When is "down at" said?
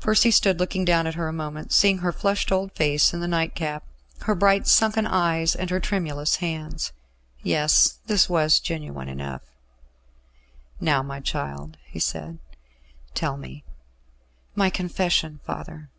0.86-1.16